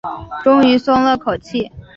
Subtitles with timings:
[0.43, 1.71] 终于松了口气